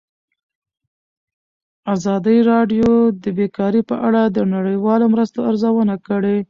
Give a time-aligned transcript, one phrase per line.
[1.93, 2.89] ازادي راډیو
[3.23, 6.37] د بیکاري په اړه د نړیوالو مرستو ارزونه کړې.